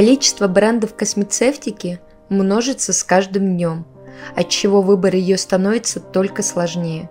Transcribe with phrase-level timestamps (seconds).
[0.00, 2.00] Количество брендов космецевтики
[2.30, 3.84] множится с каждым днем,
[4.34, 7.10] отчего выбор ее становится только сложнее.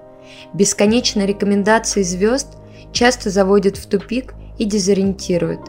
[0.56, 2.48] Бесконечные рекомендации звезд
[2.92, 5.60] часто заводят в тупик и дезориентируют.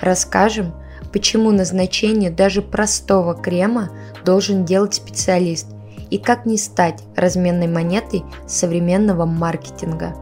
[0.00, 0.72] Расскажем,
[1.12, 3.90] почему назначение даже простого крема
[4.24, 5.66] должен делать специалист
[6.10, 10.14] и как не стать разменной монетой современного маркетинга.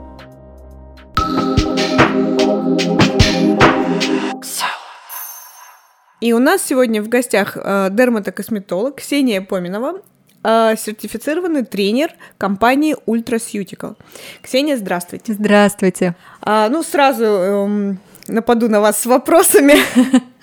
[6.21, 10.01] И у нас сегодня в гостях э, дерматокосметолог Ксения Поминова,
[10.43, 13.97] э, сертифицированный тренер компании Ultraceutical.
[14.43, 15.35] Ксения, здравствуйте.
[15.35, 16.17] Здравствуйте.
[16.41, 17.99] А, ну, сразу эм,
[18.29, 19.75] нападу на вас с вопросами.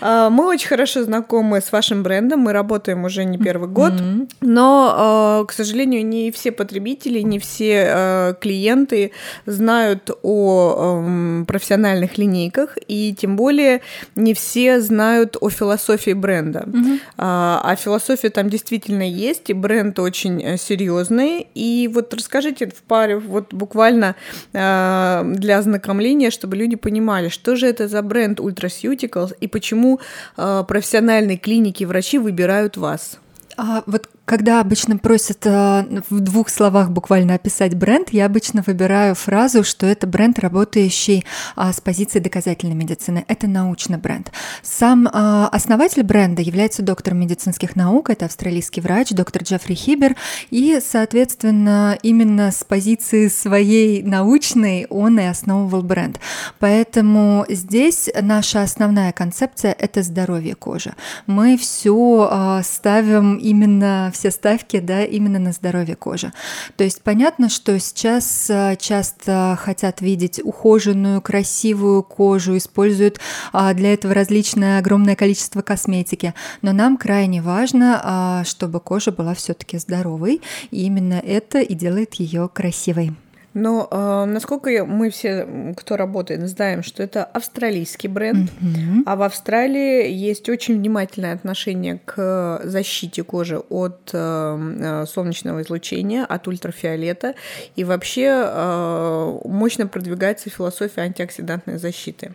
[0.00, 3.92] А, мы очень хорошо знакомы с вашим брендом, мы работаем уже не первый год,
[4.40, 9.12] но, а, к сожалению, не все потребители, не все а, клиенты
[9.46, 13.80] знают о профессиональных линейках, и тем более
[14.14, 16.68] не все знают о философии бренда.
[17.16, 21.46] А философия там действительно есть, и бренд очень э, серьезный.
[21.54, 24.14] И вот расскажите в паре, вот буквально
[24.52, 30.00] для ознакомления, чтобы люди понимали, что же это за бренд Ultraceuticals и почему
[30.36, 33.18] э, профессиональные клиники, врачи выбирают вас?
[33.56, 39.16] А, вот когда обычно просят э, в двух словах буквально описать бренд, я обычно выбираю
[39.16, 41.24] фразу, что это бренд, работающий
[41.56, 43.24] а, с позиции доказательной медицины.
[43.26, 44.30] Это научный бренд.
[44.62, 50.14] Сам а, основатель бренда является доктором медицинских наук, это австралийский врач, доктор Джеффри Хибер,
[50.50, 56.20] и, соответственно, именно с позиции своей научной он и основывал бренд.
[56.60, 60.94] Поэтому здесь наша основная концепция– это здоровье кожи.
[61.26, 66.32] Мы все а, ставим именно в все ставки да, именно на здоровье кожи.
[66.76, 73.18] То есть понятно, что сейчас э, часто хотят видеть ухоженную, красивую кожу, используют
[73.52, 79.34] а, для этого различное огромное количество косметики, но нам крайне важно, а, чтобы кожа была
[79.34, 83.14] все-таки здоровой, и именно это и делает ее красивой.
[83.52, 89.02] Но э, насколько мы все, кто работает, знаем, что это австралийский бренд, mm-hmm.
[89.06, 96.46] а в Австралии есть очень внимательное отношение к защите кожи от э, солнечного излучения, от
[96.46, 97.34] ультрафиолета,
[97.74, 102.32] и вообще э, мощно продвигается философия антиоксидантной защиты.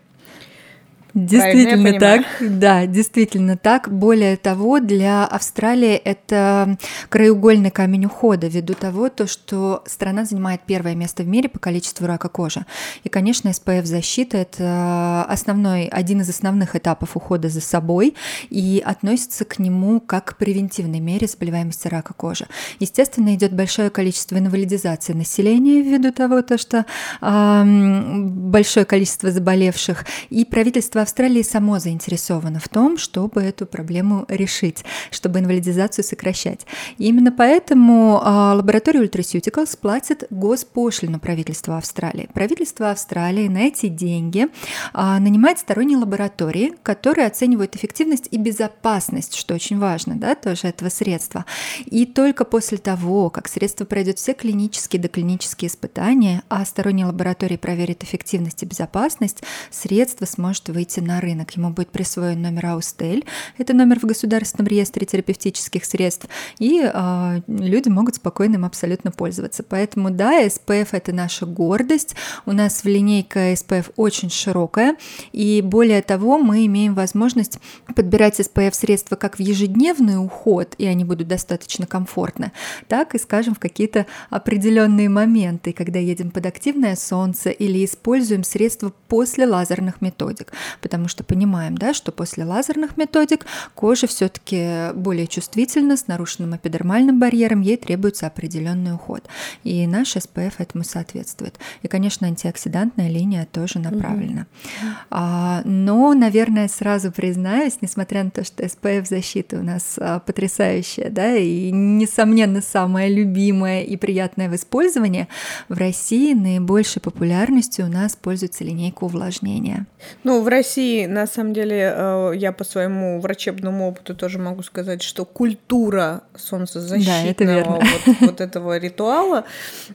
[1.15, 3.89] Действительно так, да, действительно так.
[3.89, 6.77] Более того, для Австралии это
[7.07, 12.05] краеугольный камень ухода, ввиду того, то, что страна занимает первое место в мире по количеству
[12.05, 12.65] рака кожи.
[13.05, 18.13] И, конечно, SPF защита это основной, один из основных этапов ухода за собой
[18.49, 22.45] и относится к нему как к превентивной мере заболеваемости рака кожи.
[22.81, 26.85] Естественно, идет большое количество инвалидизации населения ввиду того, то, что
[27.21, 34.83] э, большое количество заболевших, и правительство Австралия само заинтересована в том, чтобы эту проблему решить,
[35.11, 36.65] чтобы инвалидизацию сокращать.
[36.97, 42.27] И именно поэтому а, лаборатория Ultraceuticals платит госпошлину правительству Австралии.
[42.33, 44.47] Правительство Австралии на эти деньги
[44.93, 50.89] а, нанимает сторонние лаборатории, которые оценивают эффективность и безопасность, что очень важно, да, тоже этого
[50.89, 51.45] средства.
[51.85, 57.57] И только после того, как средство пройдет все клинические и доклинические испытания, а сторонние лаборатории
[57.57, 63.25] проверят эффективность и безопасность, средство сможет выйти выйти на рынок, ему будет присвоен номер Аустель,
[63.57, 66.27] это номер в Государственном реестре терапевтических средств,
[66.59, 69.63] и э, люди могут спокойно им абсолютно пользоваться.
[69.63, 72.15] Поэтому да, SPF это наша гордость,
[72.45, 74.95] у нас в линейка SPF очень широкая,
[75.31, 77.57] и более того, мы имеем возможность
[77.95, 82.51] подбирать SPF средства как в ежедневный уход, и они будут достаточно комфортны,
[82.87, 88.93] так и, скажем, в какие-то определенные моменты, когда едем под активное солнце или используем средства
[89.07, 95.97] после лазерных методик потому что понимаем, да, что после лазерных методик кожа все-таки более чувствительна,
[95.97, 99.27] с нарушенным эпидермальным барьером, ей требуется определенный уход.
[99.63, 101.57] И наш SPF этому соответствует.
[101.81, 104.41] И, конечно, антиоксидантная линия тоже направлена.
[104.81, 104.87] Угу.
[105.11, 111.09] А, но, наверное, сразу признаюсь, несмотря на то, что SPF защита у нас а, потрясающая,
[111.09, 115.27] да, и, несомненно, самая любимая и приятная в использовании,
[115.69, 119.87] в России наибольшей популярностью у нас пользуется линейка увлажнения.
[120.23, 124.63] Ну, в России России, на самом деле, э, я по своему врачебному опыту тоже могу
[124.63, 127.69] сказать, что культура солнцезащитного да,
[128.05, 129.43] вот, вот этого ритуала,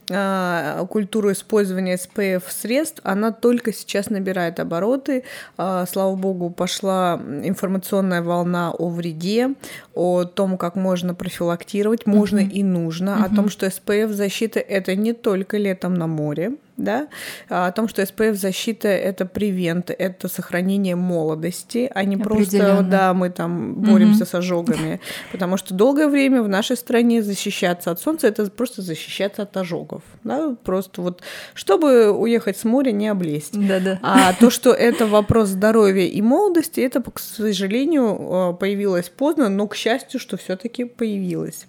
[0.09, 5.23] э, культура использования SPF средств, она только сейчас набирает обороты.
[5.57, 9.49] Э, слава богу, пошла информационная волна о вреде,
[9.93, 12.59] о том, как можно профилактировать, можно mm-hmm.
[12.59, 13.33] и нужно, mm-hmm.
[13.33, 17.07] о том, что SPF защита это не только летом на море, да,
[17.49, 23.29] о том, что SPF защита это превент, это сохранение молодости, а не просто, да, мы
[23.29, 24.29] там боремся угу.
[24.29, 24.99] с ожогами,
[25.31, 30.03] потому что долгое время в нашей стране защищаться от солнца это просто защищаться от ожогов,
[30.23, 31.21] да, просто вот
[31.53, 33.57] чтобы уехать с моря не облезть.
[33.67, 33.99] Да, да.
[34.01, 39.67] А то, что это вопрос здоровья и молодости, это, к сожалению, э, появилось поздно, но
[39.67, 41.65] к счастью, что все-таки появилось.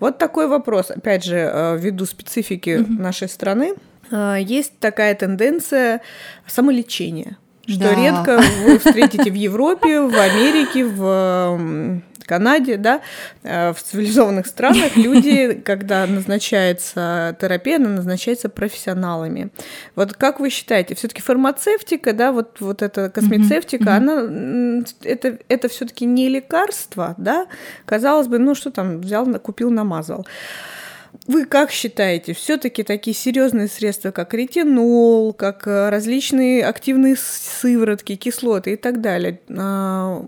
[0.00, 2.92] Вот такой вопрос, опять же, э, ввиду специфики угу.
[2.92, 3.74] нашей страны.
[4.10, 6.00] А, есть такая тенденция
[6.46, 7.94] самолечения, что да.
[7.94, 13.00] редко вы встретите в Европе, в Америке, в Канаде, да,
[13.42, 19.48] э, в цивилизованных странах люди, когда назначается терапия, она назначается профессионалами.
[19.96, 23.96] Вот как вы считаете, все-таки фармацевтика, да, вот, вот эта космецевтика, mm-hmm.
[23.96, 27.46] она это, это все-таки не лекарство, да?
[27.86, 30.26] Казалось бы, ну что там, взял, купил, намазал.
[31.26, 38.74] Вы как считаете, все-таки такие серьезные средства, как ретинол, как э, различные активные сыворотки, кислоты
[38.74, 40.26] и так далее, а,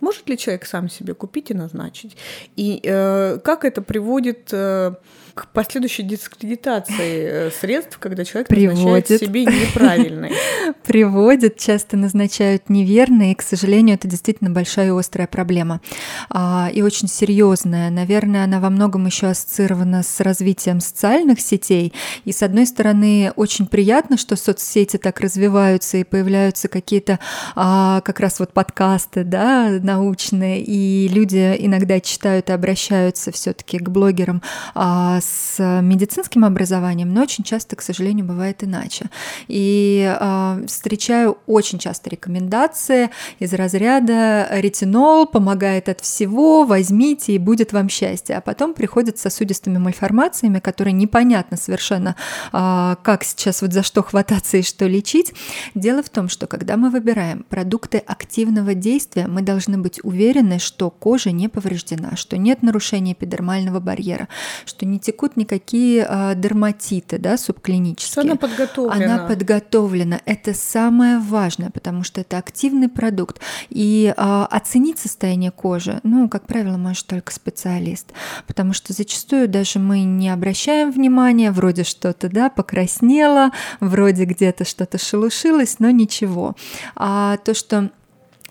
[0.00, 2.16] может ли человек сам себе купить и назначить?
[2.56, 4.94] И э, как это приводит э,
[5.34, 8.84] к последующей дискредитации э, средств, когда человек Приводит.
[8.84, 10.32] назначает себе неправильные.
[10.84, 15.80] Приводит, часто назначают неверно, и, к сожалению, это действительно большая и острая проблема.
[16.28, 17.90] А, и очень серьезная.
[17.90, 21.92] Наверное, она во многом еще ассоциирована с развитием социальных сетей.
[22.24, 27.18] И, с одной стороны, очень приятно, что соцсети так развиваются и появляются какие-то
[27.54, 33.88] а, как раз вот подкасты, да, научные, и люди иногда читают и обращаются все-таки к
[33.88, 34.42] блогерам
[34.74, 39.06] а, с медицинским образованием, но очень часто, к сожалению, бывает иначе.
[39.48, 47.72] И э, встречаю очень часто рекомендации из разряда ретинол помогает от всего, возьмите и будет
[47.72, 48.36] вам счастье.
[48.36, 52.14] А потом приходят с сосудистыми мальформациями, которые непонятно совершенно,
[52.52, 55.32] э, как сейчас вот за что хвататься и что лечить.
[55.74, 60.90] Дело в том, что когда мы выбираем продукты активного действия, мы должны быть уверены, что
[60.90, 64.28] кожа не повреждена, что нет нарушения эпидермального барьера,
[64.64, 68.10] что не текут никакие а, дерматиты, да, субклинические.
[68.12, 69.14] Что она подготовлена.
[69.14, 70.20] Она подготовлена.
[70.24, 73.40] Это самое важное, потому что это активный продукт.
[73.68, 78.12] И а, оценить состояние кожи, ну, как правило, может только специалист,
[78.46, 83.50] потому что зачастую даже мы не обращаем внимания, вроде что-то, да, покраснело,
[83.80, 86.56] вроде где-то что-то шелушилось, но ничего.
[86.96, 87.90] А то, что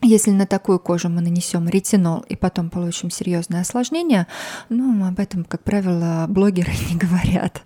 [0.01, 4.27] если на такую кожу мы нанесем ретинол и потом получим серьезное осложнение,
[4.69, 7.61] ну, об этом, как правило, блогеры не говорят.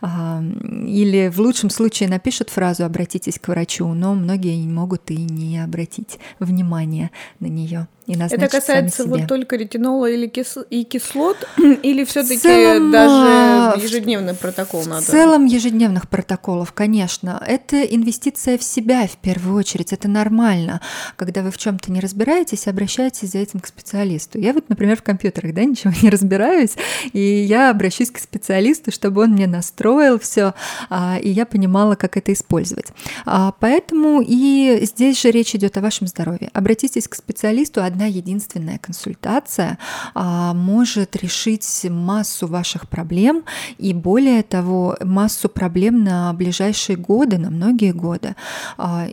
[0.00, 0.42] А,
[0.86, 5.58] или в лучшем случае напишут фразу «обратитесь к врачу», но многие не могут и не
[5.58, 10.58] обратить внимания на нее и Это касается вот только ретинола или кис...
[10.70, 11.36] и кислот,
[11.82, 15.02] или все-таки даже ежедневный протокол надо?
[15.02, 17.42] В целом ежедневных протоколов, конечно.
[17.46, 19.92] Это инвестиция в себя в первую очередь.
[19.92, 20.80] Это нормально.
[21.16, 24.38] Когда вы в чем-то не разбираетесь, обращайтесь за этим к специалисту.
[24.38, 26.76] Я вот, например, в компьютерах да, ничего не разбираюсь,
[27.12, 30.52] и я обращусь к специалисту, чтобы он мне настроил все,
[30.90, 32.86] а, и я понимала, как это использовать.
[33.24, 36.50] А, поэтому и здесь же речь идет о вашем здоровье.
[36.52, 39.78] Обратитесь к специалисту, одна единственная консультация
[40.14, 43.44] а, может решить массу ваших проблем
[43.78, 48.36] и более того, массу проблем на ближайшие годы, на многие годы.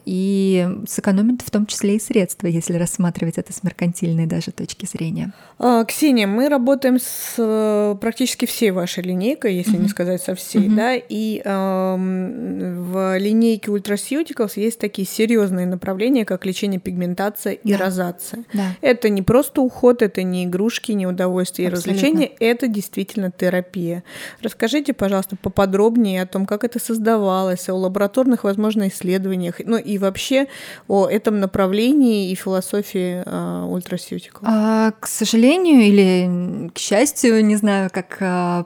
[0.05, 5.31] И сэкономит в том числе и средства, если рассматривать это с меркантильной даже точки зрения.
[5.57, 9.82] А, Ксения, мы работаем с э, практически всей вашей линейкой, если mm-hmm.
[9.82, 10.75] не сказать со всей, mm-hmm.
[10.75, 17.77] да, и э, в линейке Ultraceuticals есть такие серьезные направления, как лечение пигментация и да.
[17.77, 18.44] розация.
[18.53, 18.75] Да.
[18.82, 24.03] Это не просто уход, это не игрушки, не удовольствие и развлечения, это действительно терапия.
[24.41, 30.48] Расскажите, пожалуйста, поподробнее о том, как это создавалось, о лабораторных, возможно, исследованиях, ну и вообще
[30.88, 34.41] о этом направлении и философии Ultraceutical.
[34.43, 38.65] А, к сожалению или к счастью, не знаю, как а,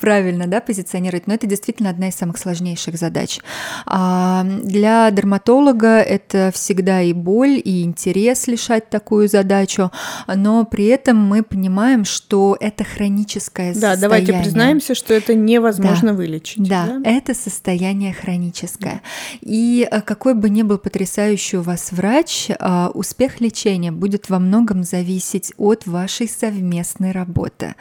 [0.00, 3.40] правильно да, позиционировать, но это действительно одна из самых сложнейших задач.
[3.86, 9.90] А, для дерматолога это всегда и боль, и интерес решать такую задачу,
[10.26, 13.96] но при этом мы понимаем, что это хроническое да, состояние.
[13.96, 16.68] Да, давайте признаемся, что это невозможно да, вылечить.
[16.68, 19.02] Да, да, это состояние хроническое.
[19.40, 24.38] И э, какой бы ни был потрясающий у вас врач, э, успех лечения будет во
[24.38, 27.74] многом зависеть от вашей совместной работы,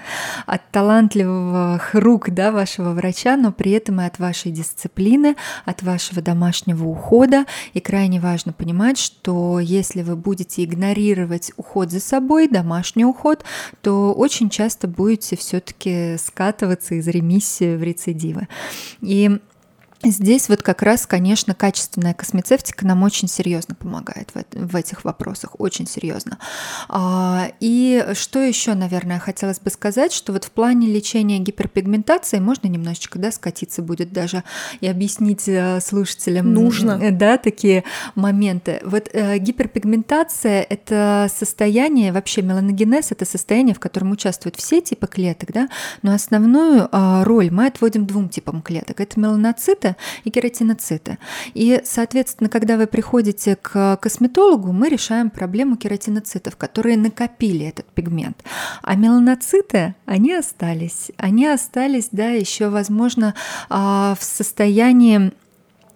[0.45, 6.21] от талантливых рук да, вашего врача, но при этом и от вашей дисциплины, от вашего
[6.21, 7.45] домашнего ухода.
[7.73, 13.43] И крайне важно понимать, что если вы будете игнорировать уход за собой, домашний уход,
[13.81, 18.47] то очень часто будете все-таки скатываться из ремиссии в рецидивы.
[19.01, 19.39] И
[20.03, 25.55] Здесь вот как раз, конечно, качественная космецевтика нам очень серьезно помогает в, в этих вопросах,
[25.59, 26.37] очень серьезно.
[26.89, 32.67] А, и что еще, наверное, хотелось бы сказать, что вот в плане лечения гиперпигментации можно
[32.67, 34.43] немножечко, да, скатиться будет даже
[34.79, 37.83] и объяснить э, слушателям, нужно, э, да, такие
[38.13, 38.81] моменты.
[38.83, 45.51] Вот э, гиперпигментация– это состояние, вообще меланогенез– это состояние, в котором участвуют все типы клеток,
[45.51, 45.69] да,
[46.03, 48.99] но основную э, роль мы отводим двум типам клеток.
[48.99, 51.17] Это меланоциты и кератиноциты.
[51.53, 58.43] И, соответственно, когда вы приходите к косметологу, мы решаем проблему кератиноцитов, которые накопили этот пигмент.
[58.81, 61.11] А меланоциты, они остались.
[61.17, 63.35] Они остались, да, еще, возможно,
[63.69, 65.31] а, в состоянии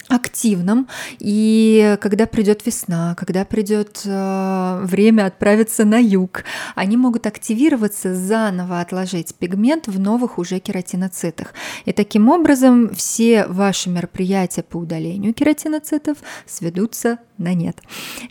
[0.09, 0.87] активном,
[1.19, 6.43] и когда придет весна, когда придет э, время отправиться на юг,
[6.75, 11.53] они могут активироваться, заново отложить пигмент в новых уже кератиноцитах.
[11.85, 17.81] И таким образом все ваши мероприятия по удалению кератиноцитов сведутся на нет.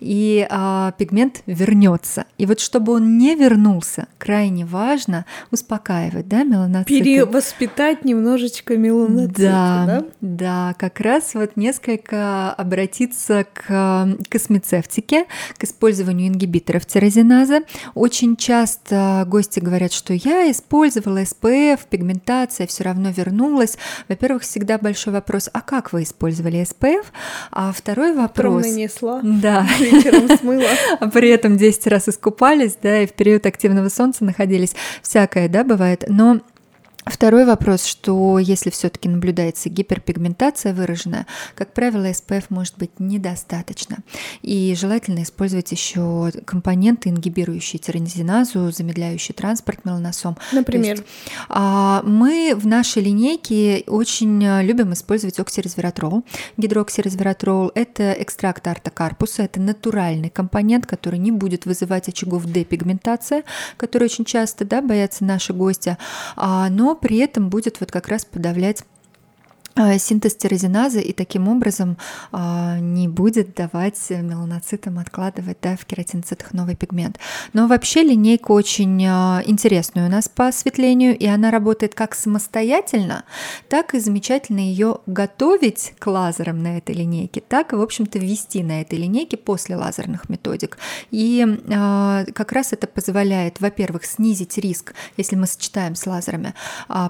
[0.01, 2.27] И а, пигмент вернется.
[2.37, 7.03] И вот чтобы он не вернулся, крайне важно успокаивать, да, меланоциты.
[7.03, 9.87] Перевоспитать немножечко меланоциты, да?
[9.87, 15.27] Да, да, как раз вот несколько обратиться к космецевтике,
[15.59, 17.61] к использованию ингибиторов тирозиназы.
[17.95, 23.77] Очень часто гости говорят, что я использовала SPF, пигментация все равно вернулась.
[24.09, 27.05] Во-первых, всегда большой вопрос, а как вы использовали SPF?
[27.53, 29.67] А второй вопрос нанесла, да.
[29.79, 30.71] вечером смыла.
[31.01, 34.75] А при этом 10 раз искупались, да, и в период активного солнца находились.
[35.03, 36.05] Всякое, да, бывает.
[36.09, 36.41] Но
[37.11, 43.99] Второй вопрос, что если все-таки наблюдается гиперпигментация выраженная, как правило, SPF может быть недостаточно.
[44.43, 50.37] И желательно использовать еще компоненты, ингибирующие тиранизиназу, замедляющие транспорт меланосом.
[50.53, 50.97] Например?
[50.97, 51.05] Есть,
[51.49, 56.25] а, мы в нашей линейке очень любим использовать оксирезвиратрол.
[56.57, 63.45] Гидроксирезвиратрол– это экстракт артокарпуса, это натуральный компонент, который не будет вызывать очагов депигментации,
[63.77, 65.97] которые очень часто да, боятся наши гости,
[66.37, 68.83] а, но при этом будет вот как раз подавлять
[69.99, 71.97] синтез тирозиназы и таким образом
[72.33, 77.19] а, не будет давать меланоцитам откладывать да, в кератиноцитах новый пигмент.
[77.53, 83.25] Но вообще линейка очень а, интересная у нас по осветлению, и она работает как самостоятельно,
[83.69, 88.63] так и замечательно ее готовить к лазерам на этой линейке, так и, в общем-то, ввести
[88.63, 90.79] на этой линейке после лазерных методик.
[91.11, 91.47] И
[92.35, 96.55] как раз это позволяет, во-первых, снизить риск, если мы сочетаем с лазерами,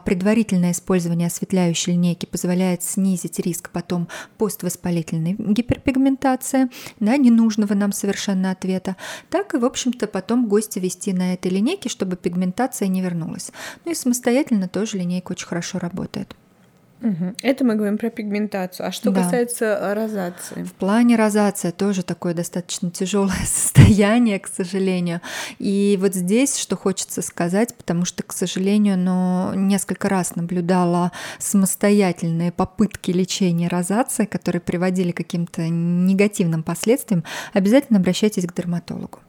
[0.04, 8.50] предварительное использование осветляющей линейки позволяет позволяет снизить риск потом поствоспалительной гиперпигментации, да, ненужного нам совершенно
[8.50, 8.96] ответа,
[9.30, 13.52] так и, в общем-то, потом гостя вести на этой линейке, чтобы пигментация не вернулась.
[13.84, 16.34] Ну и самостоятельно тоже линейка очень хорошо работает.
[17.00, 17.34] Угу.
[17.42, 18.86] Это мы говорим про пигментацию.
[18.86, 19.22] А что да.
[19.22, 20.64] касается э, розации?
[20.64, 25.20] В плане розации тоже такое достаточно тяжелое состояние, к сожалению.
[25.58, 32.50] И вот здесь, что хочется сказать, потому что, к сожалению, но несколько раз наблюдала самостоятельные
[32.50, 39.20] попытки лечения розации, которые приводили к каким-то негативным последствиям, обязательно обращайтесь к дерматологу.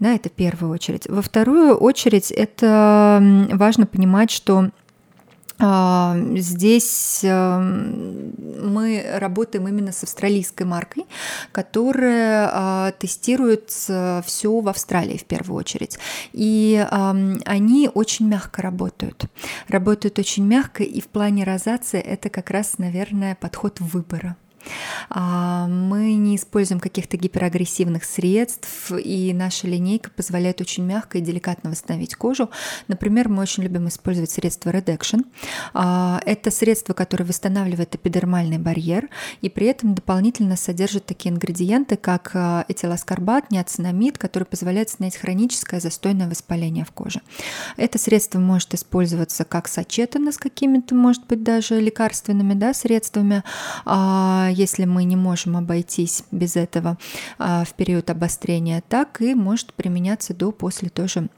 [0.00, 1.06] Да, это в первую очередь.
[1.08, 4.70] Во вторую очередь это важно понимать, что
[5.60, 11.06] здесь эм, мы работаем именно с австралийской маркой,
[11.52, 15.98] которая а, тестирует все в Австралии в первую очередь.
[16.32, 19.24] И они очень мягко работают.
[19.68, 24.36] Работают очень мягко, и в плане розации это как раз, наверное, подход выбора.
[25.10, 31.70] А, мы не используем каких-то гиперагрессивных средств, и наша линейка позволяет очень мягко и деликатно
[31.70, 32.50] восстановить кожу.
[32.88, 35.24] Например, мы очень любим использовать средство Redaction.
[35.74, 39.08] А, это средство, которое восстанавливает эпидермальный барьер,
[39.40, 45.80] и при этом дополнительно содержит такие ингредиенты, как а, этилоскорбат, неоцинамид, который позволяет снять хроническое
[45.80, 47.20] застойное воспаление в коже.
[47.76, 53.42] Это средство может использоваться как сочетано с какими-то, может быть, даже лекарственными да, средствами,
[54.50, 56.98] если мы не можем обойтись без этого
[57.38, 61.28] а, в период обострения, так и может применяться до, после тоже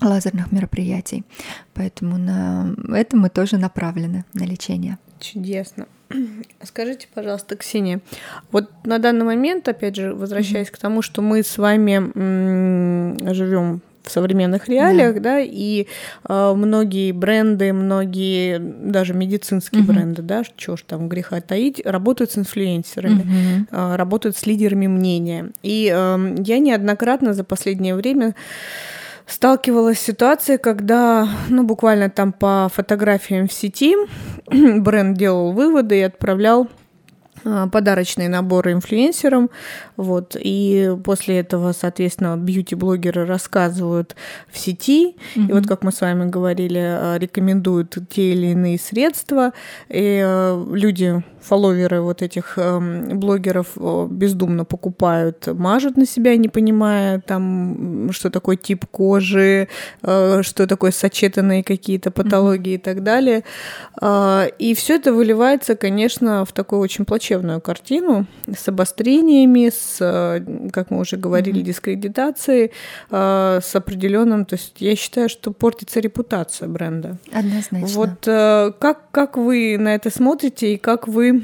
[0.00, 1.24] лазерных мероприятий.
[1.72, 4.98] Поэтому на это мы тоже направлены на лечение.
[5.20, 5.86] Чудесно.
[6.62, 8.00] Скажите, пожалуйста, Ксения,
[8.50, 10.72] вот на данный момент, опять же, возвращаясь mm-hmm.
[10.72, 15.86] к тому, что мы с вами живем в современных реалиях, да, да и
[16.28, 19.92] э, многие бренды, многие даже медицинские угу.
[19.92, 23.66] бренды, да, что ж там греха таить, работают с инфлюенсерами, угу.
[23.70, 25.50] э, работают с лидерами мнения.
[25.62, 28.34] И э, я неоднократно за последнее время
[29.26, 33.96] сталкивалась с ситуацией, когда, ну, буквально там по фотографиям в сети
[34.50, 36.68] бренд делал выводы и отправлял
[37.44, 39.50] подарочные наборы инфлюенсерам,
[39.96, 44.16] вот, и после этого, соответственно, бьюти-блогеры рассказывают
[44.50, 45.48] в сети, mm-hmm.
[45.48, 49.52] и вот, как мы с вами говорили, а, рекомендуют те или иные средства,
[49.88, 52.80] и а, люди фолловеры вот этих э,
[53.14, 53.76] блогеров
[54.10, 59.68] бездумно покупают, мажут на себя, не понимая там, что такое тип кожи,
[60.02, 62.76] э, что такое сочетанные какие-то патологии mm-hmm.
[62.76, 63.44] и так далее.
[64.00, 67.04] Э, и все это выливается, конечно, в такую очень
[67.34, 72.70] плачевную картину с обострениями, с, э, как мы уже говорили, дискредитацией,
[73.10, 77.16] э, с определенным, то есть я считаю, что портится репутация бренда.
[77.32, 77.86] Однозначно.
[77.86, 81.42] Вот э, как, как вы на это смотрите и как вы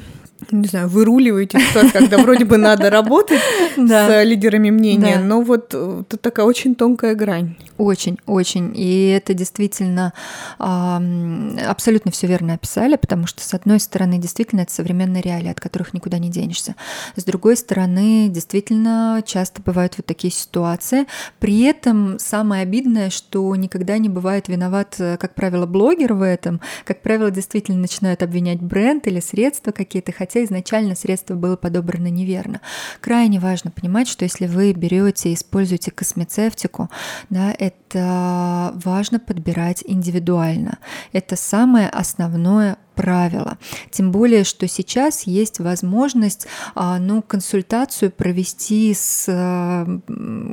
[0.50, 3.40] не знаю, выруливаете ситуацию, когда вроде бы надо работать
[3.76, 7.56] с лидерами мнения, но вот э, это такая очень тонкая грань.
[7.78, 8.72] Очень, очень.
[8.76, 10.12] И это действительно
[10.58, 15.94] абсолютно все верно описали, потому что, с одной стороны, действительно, это современные реалии, от которых
[15.94, 16.74] никуда не денешься.
[17.16, 21.06] С другой стороны, действительно, часто бывают вот такие ситуации.
[21.38, 26.60] При этом самое обидное, что никогда не бывает виноват, э, как правило, блогер в этом.
[26.84, 32.60] Как правило, действительно начинают обвинять бренд или средства какие-то, хотя изначально средство было подобрано неверно.
[33.00, 36.90] Крайне важно понимать, что если вы берете и используете космецевтику,
[37.30, 40.78] да, это важно подбирать индивидуально.
[41.12, 43.56] Это самое основное правило.
[43.90, 49.24] Тем более, что сейчас есть возможность а, ну, консультацию провести с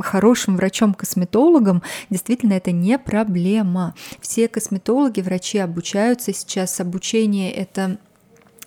[0.01, 1.83] хорошим врачом-косметологом.
[2.09, 3.95] Действительно, это не проблема.
[4.21, 6.79] Все косметологи, врачи обучаются сейчас.
[6.79, 7.97] Обучение это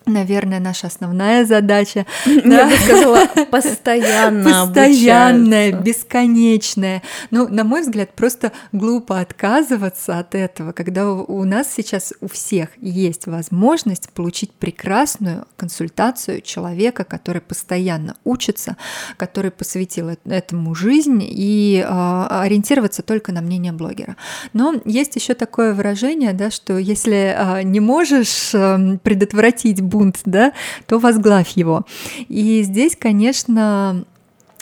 [0.05, 2.05] наверное, наша основная задача.
[2.25, 7.01] Я бы сказала, постоянно Постоянная, бесконечная.
[7.29, 12.69] Ну, на мой взгляд, просто глупо отказываться от этого, когда у нас сейчас у всех
[12.77, 18.77] есть возможность получить прекрасную консультацию человека, который постоянно учится,
[19.17, 24.15] который посвятил этому жизнь и э, ориентироваться только на мнение блогера.
[24.53, 30.53] Но есть еще такое выражение, да, что если э, не можешь э, предотвратить бунт, да,
[30.87, 31.85] то возглавь его.
[32.27, 34.05] И здесь, конечно,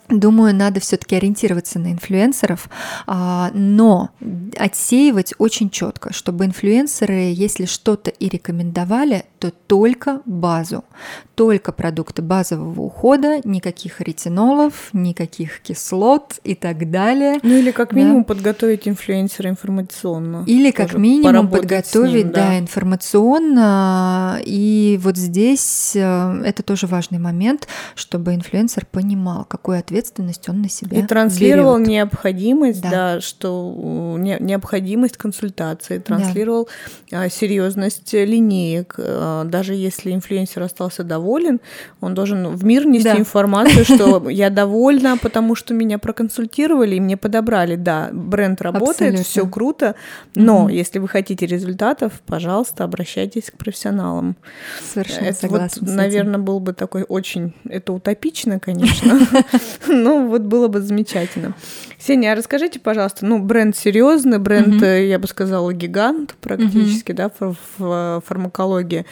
[0.09, 2.69] Думаю, надо все-таки ориентироваться на инфлюенсеров,
[3.05, 4.09] а, но
[4.57, 10.83] отсеивать очень четко, чтобы инфлюенсеры, если что-то и рекомендовали, то только базу,
[11.35, 17.39] только продукты базового ухода, никаких ретинолов, никаких кислот и так далее.
[17.43, 18.33] Ну или как минимум да.
[18.33, 20.43] подготовить инфлюенсера информационно.
[20.47, 22.47] Или как минимум подготовить, ним, да.
[22.47, 24.41] да, информационно.
[24.43, 30.69] И вот здесь э, это тоже важный момент, чтобы инфлюенсер понимал, какую ответственность он на
[30.69, 31.89] себя И транслировал берет.
[31.89, 32.89] необходимость, да.
[32.89, 36.69] да, что необходимость консультации, транслировал
[37.11, 37.29] да.
[37.29, 41.59] серьезность линеек, э, даже если инфлюенсер остался доволен
[42.01, 43.17] он должен в мир нести да.
[43.17, 47.75] информацию, что я довольна, потому что меня проконсультировали и мне подобрали.
[47.75, 49.95] Да, бренд работает, все круто,
[50.35, 54.35] но если вы хотите результатов, пожалуйста, обращайтесь к профессионалам.
[54.93, 55.87] Совершенно это согласна.
[55.87, 59.19] Вот, наверное, был бы такой очень, это утопично, конечно,
[59.93, 61.55] но вот было бы замечательно.
[61.99, 65.07] Ксения, а расскажите, пожалуйста, ну, бренд серьезный, бренд, mm-hmm.
[65.07, 67.29] я бы сказала, гигант практически, mm-hmm.
[67.37, 69.05] да, в фармакологии.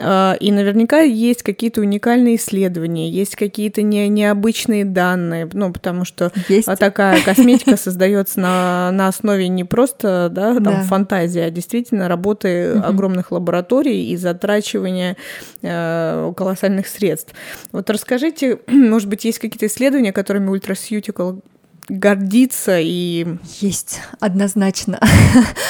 [0.00, 6.32] А, и наверняка есть какие-то уникальные исследования, есть какие-то не, необычные данные, ну, потому что
[6.48, 6.66] есть.
[6.80, 10.82] такая косметика создается на, на основе не просто, да, там, да.
[10.82, 12.80] фантазии, а действительно работы mm-hmm.
[12.80, 15.16] огромных лабораторий и затрачивания
[15.62, 17.34] э, колоссальных средств.
[17.70, 21.42] Вот расскажите, может быть, есть какие-то исследования, которыми Ultraceutical
[21.88, 23.26] гордиться и...
[23.60, 25.00] Есть, однозначно.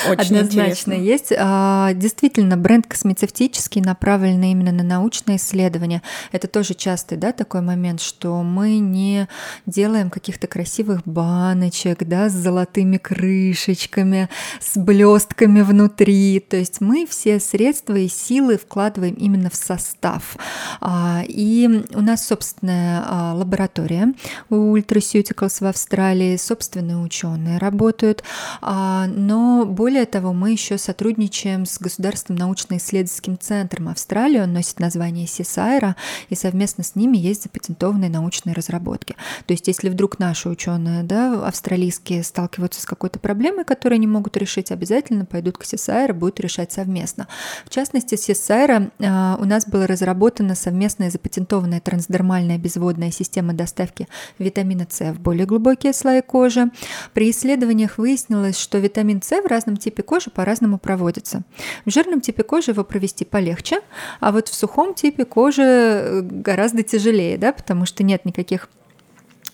[0.09, 0.92] Очень однозначно интересно.
[0.92, 1.33] есть.
[1.37, 6.03] А, действительно, бренд космецевтический направлен именно на научные исследования.
[6.31, 9.29] Это тоже частый да, такой момент, что мы не
[9.66, 14.29] делаем каких-то красивых баночек да, с золотыми крышечками,
[14.61, 16.40] с блестками внутри.
[16.40, 20.37] То есть мы все средства и силы вкладываем именно в состав.
[20.81, 24.12] А, и у нас собственная а, лаборатория
[24.51, 28.25] у Ultraceuticals в Австралии, Австралии, собственные ученые работают,
[28.61, 35.29] а, но более того, мы еще сотрудничаем с Государственным научно-исследовательским центром Австралии, он носит название
[35.29, 35.95] Сисайра,
[36.29, 39.15] и совместно с ними есть запатентованные научные разработки.
[39.47, 44.37] То есть, если вдруг наши ученые, да, австралийские, сталкиваются с какой-то проблемой, которую не могут
[44.37, 47.29] решить, обязательно пойдут к Сисайра, будут решать совместно.
[47.65, 54.09] В частности, Сисайра а, у нас была разработана совместная запатентованная трансдермальная безводная система доставки
[54.41, 56.70] витамина С в более глубокие тонкие слои кожи.
[57.14, 61.42] При исследованиях выяснилось, что витамин С в разном типе кожи по-разному проводится.
[61.85, 63.81] В жирном типе кожи его провести полегче,
[64.20, 68.68] а вот в сухом типе кожи э, гораздо тяжелее, да, потому что нет никаких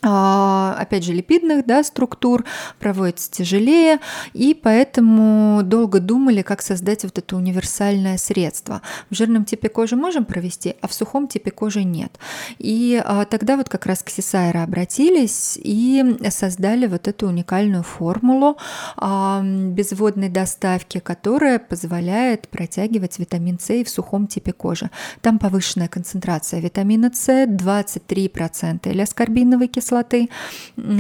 [0.08, 2.44] опять же, липидных да, структур,
[2.78, 4.00] проводится тяжелее,
[4.32, 8.82] и поэтому долго думали, как создать вот это универсальное средство.
[9.10, 12.18] В жирном типе кожи можем провести, а в сухом типе кожи нет.
[12.58, 18.56] И а, тогда вот как раз к Сисайра обратились и создали вот эту уникальную формулу
[18.96, 24.90] а, безводной доставки, которая позволяет протягивать витамин С и в сухом типе кожи.
[25.20, 30.28] Там повышенная концентрация витамина С 23% или аскорбиновой кислоты, кислоты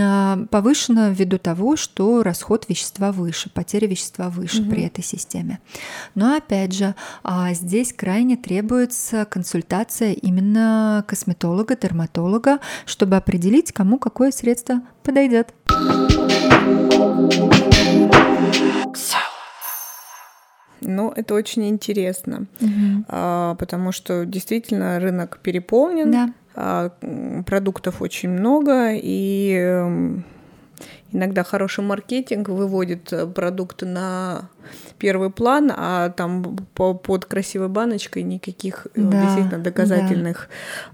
[0.00, 4.70] а, повышена ввиду того, что расход вещества выше, потеря вещества выше угу.
[4.70, 5.60] при этой системе.
[6.14, 14.30] Но опять же, а, здесь крайне требуется консультация именно косметолога, дерматолога, чтобы определить, кому какое
[14.30, 15.54] средство подойдет.
[20.80, 23.04] Ну, это очень интересно, угу.
[23.08, 26.10] а, потому что действительно рынок переполнен.
[26.10, 26.32] Да.
[26.60, 26.90] А,
[27.46, 30.24] продуктов очень много, и эм,
[31.12, 34.50] иногда хороший маркетинг выводит э, продукты на
[34.98, 40.48] первый план, а там по, под красивой баночкой никаких э, да, действительно доказательных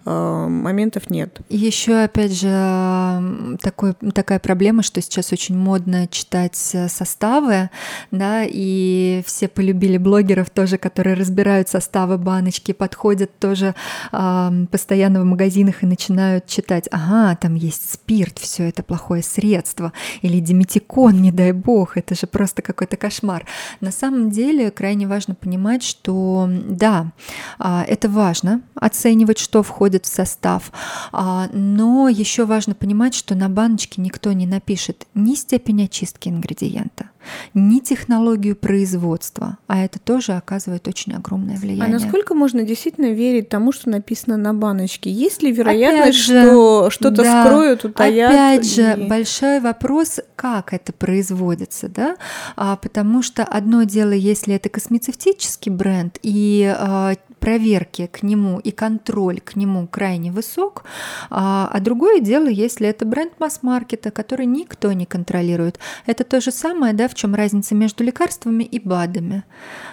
[0.04, 0.12] да.
[0.12, 1.40] э, моментов нет.
[1.48, 7.70] Еще опять же такой, такая проблема, что сейчас очень модно читать э, составы,
[8.10, 13.74] да, и все полюбили блогеров тоже, которые разбирают составы баночки, подходят тоже
[14.12, 19.92] э, постоянно в магазинах и начинают читать, ага, там есть спирт, все это плохое средство,
[20.22, 23.46] или диметикон, не дай бог, это же просто какой-то кошмар.
[23.80, 27.12] На самом деле крайне важно понимать, что да,
[27.58, 30.72] а, это важно оценивать, что входит в состав,
[31.12, 37.10] а, но еще важно понимать, что на баночке никто не напишет ни степень очистки ингредиента,
[37.54, 41.86] ни технологию производства, а это тоже оказывает очень огромное влияние.
[41.86, 45.10] А насколько можно действительно верить тому, что написано на баночке?
[45.10, 48.30] Есть ли вероятность, же, что что-то да, скроют, утаят?
[48.30, 48.74] Опять и...
[48.74, 52.16] же, большой вопрос, как это производится, да?
[52.56, 58.70] А, потому что одно дело, если это космецевтический бренд и а, проверки к нему и
[58.70, 60.84] контроль к нему крайне высок,
[61.28, 65.78] а, а другое дело, если это бренд масс-маркета, который никто не контролирует.
[66.06, 69.44] Это то же самое, да, в чем разница между лекарствами и БАДами.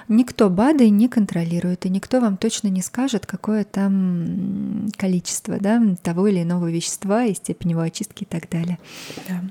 [0.07, 6.27] Никто БАДы не контролирует, и никто вам точно не скажет, какое там количество да, того
[6.27, 8.79] или иного вещества и степень его очистки и так далее.
[9.27, 9.41] Да.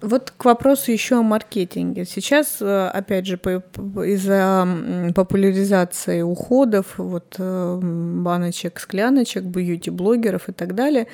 [0.00, 2.04] Вот к вопросу еще о маркетинге.
[2.04, 11.06] Сейчас, э, опять же, из-за популяризации уходов, вот э, баночек, скляночек, бьюти-блогеров и так далее,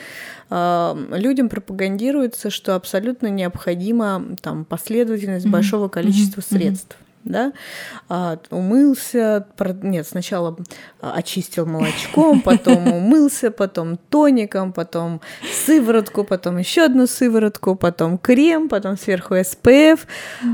[0.51, 5.51] э, людям пропагандируется, что абсолютно необходима там последовательность mm-hmm.
[5.51, 6.59] большого количества mm-hmm.
[6.59, 6.96] средств
[7.27, 7.53] да,
[8.09, 9.47] а, умылся,
[9.83, 10.57] нет, сначала
[11.01, 15.21] очистил молочком, потом умылся, потом тоником, потом
[15.67, 20.01] сыворотку, потом еще одну сыворотку, потом крем, потом сверху SPF.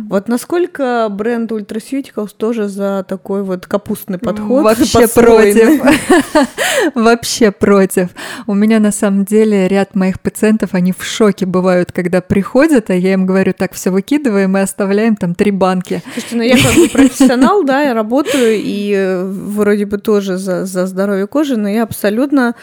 [0.08, 4.64] Вот насколько бренд Ultraceuticals тоже за такой вот капустный подход?
[4.64, 5.82] Вообще против.
[6.94, 8.08] Вообще против.
[8.46, 12.94] У меня на самом деле ряд моих пациентов, они в шоке бывают, когда приходят, а
[12.94, 16.02] я им говорю, так, все выкидываем и оставляем там три банки.
[16.12, 20.64] Слушайте, ну я как бы профессионал, да, я работаю и э, вроде бы тоже за,
[20.66, 22.54] за здоровье кожи, но я абсолютно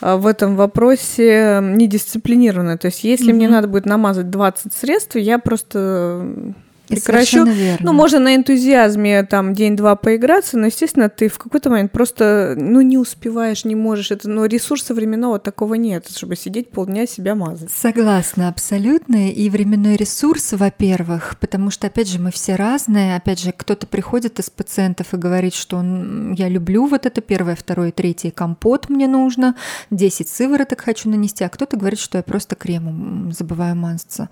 [0.00, 2.76] а, в этом вопросе недисциплинированная.
[2.76, 3.36] То есть если mm-hmm.
[3.36, 6.54] мне надо будет намазать 20 средств, я просто
[6.88, 7.46] прекращу.
[7.80, 12.80] Ну, можно на энтузиазме там день-два поиграться, но, естественно, ты в какой-то момент просто, ну,
[12.80, 14.10] не успеваешь, не можешь.
[14.10, 17.70] Это, но ресурса временного такого нет, чтобы сидеть полдня себя мазать.
[17.70, 19.30] Согласна, абсолютно.
[19.30, 23.16] И временной ресурс, во-первых, потому что, опять же, мы все разные.
[23.16, 27.56] Опять же, кто-то приходит из пациентов и говорит, что он, я люблю вот это первое,
[27.56, 29.56] второе, третье, компот мне нужно,
[29.90, 34.28] 10 сывороток хочу нанести, а кто-то говорит, что я просто кремом забываю мазаться.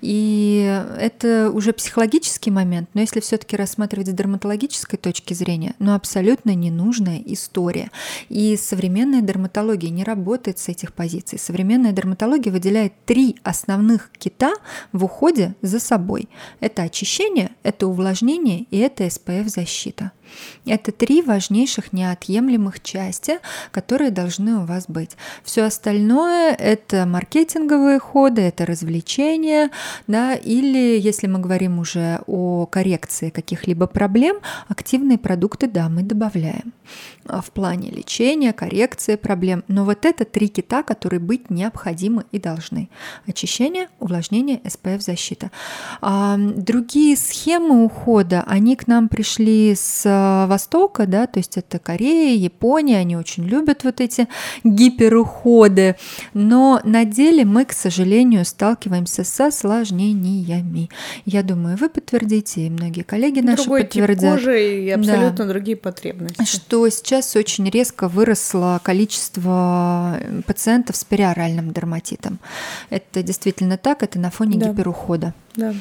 [0.00, 5.94] И это уже психологически психологический момент, но если все-таки рассматривать с дерматологической точки зрения, ну
[5.94, 7.92] абсолютно ненужная история.
[8.28, 11.38] И современная дерматология не работает с этих позиций.
[11.38, 14.54] Современная дерматология выделяет три основных кита
[14.90, 16.28] в уходе за собой.
[16.58, 20.10] Это очищение, это увлажнение и это SPF-защита.
[20.66, 23.38] Это три важнейших неотъемлемых части,
[23.70, 25.12] которые должны у вас быть.
[25.42, 29.70] Все остальное это маркетинговые ходы, это развлечения,
[30.06, 34.36] да, или если мы говорим уже о коррекции каких-либо проблем,
[34.68, 36.72] активные продукты, да, мы добавляем
[37.26, 39.64] в плане лечения, коррекции проблем.
[39.68, 42.88] Но вот это три кита, которые быть необходимы и должны.
[43.26, 45.50] Очищение, увлажнение, SPF защита.
[46.00, 50.04] А, другие схемы ухода, они к нам пришли с
[50.48, 54.28] Востока, да, то есть это Корея, Япония, они очень любят вот эти
[54.62, 55.96] гиперуходы,
[56.32, 60.90] но на деле мы, к сожалению, сталкиваемся с осложнениями.
[61.24, 64.38] Я думаю, вы подтвердите, и многие коллеги наши Другой подтвердят.
[64.38, 65.46] Тип кожи и абсолютно да.
[65.46, 66.44] другие потребности.
[66.44, 72.38] Что сейчас очень резко выросло количество пациентов с периоральным дерматитом.
[72.90, 74.70] Это действительно так, это на фоне да.
[74.70, 75.34] гиперухода.
[75.56, 75.74] Да.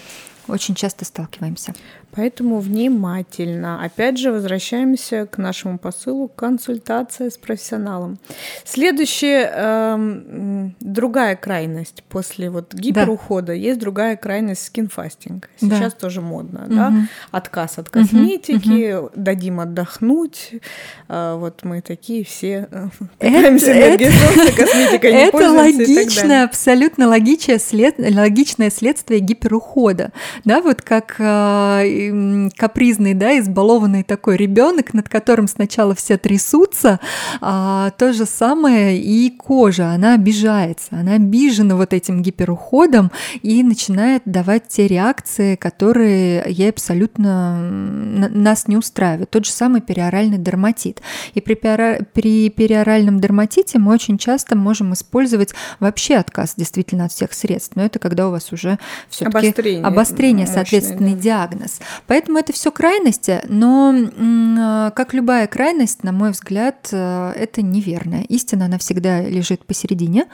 [0.48, 1.74] Очень часто сталкиваемся.
[2.16, 3.84] Поэтому внимательно.
[3.84, 8.20] Опять же, возвращаемся к нашему посылу консультация с профессионалом.
[8.66, 13.54] Следующая э, другая крайность после вот гиперухода да.
[13.54, 15.50] есть другая крайность скинфастинг.
[15.60, 16.00] Сейчас да.
[16.00, 16.76] тоже модно, угу.
[16.76, 16.94] да?
[17.32, 19.12] Отказ от косметики, угу.
[19.16, 20.52] дадим отдохнуть.
[21.10, 22.88] Э, вот мы такие все э,
[23.20, 23.38] это,
[23.72, 30.12] это, косметикой не Это логичное, абсолютно логичное, след, логичное следствие гиперухода.
[30.46, 31.16] Да, вот как
[32.56, 37.00] капризный, да, избалованный такой ребенок, над которым сначала все трясутся,
[37.42, 43.12] а, то же самое и кожа, она обижается, она обижена вот этим гиперуходом
[43.42, 49.30] и начинает давать те реакции, которые ей абсолютно нас не устраивают.
[49.30, 51.02] Тот же самый периоральный дерматит.
[51.34, 57.34] И при, при периоральном дерматите мы очень часто можем использовать вообще отказ действительно от всех
[57.34, 61.22] средств, но это когда у вас уже все-таки обострение, обострение мощное, да.
[61.22, 61.80] диагноз.
[62.08, 68.24] Поэтому это все крайности, но а, как любая крайность, на мой взгляд, э, это неверная.
[68.24, 70.26] Истина, она всегда лежит посередине,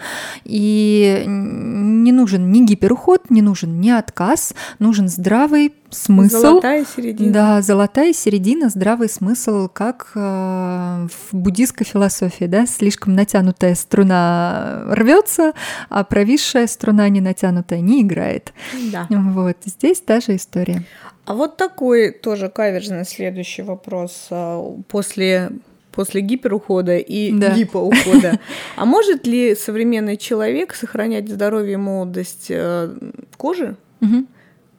[0.43, 6.41] и не нужен ни гиперуход, не нужен ни отказ, нужен здравый смысл.
[6.41, 7.31] Золотая середина.
[7.31, 15.53] Да, золотая середина, здравый смысл, как э, в буддийской философии, да, слишком натянутая струна рвется,
[15.89, 18.53] а провисшая струна не натянутая не играет.
[18.91, 19.07] Да.
[19.09, 20.83] Вот здесь та же история.
[21.25, 25.51] А вот такой тоже каверзный следующий вопрос а, после
[25.91, 27.53] после гиперухода и да.
[27.53, 28.39] гипоухода.
[28.77, 32.95] А может ли современный человек сохранять здоровье и молодость э,
[33.37, 34.25] кожи угу.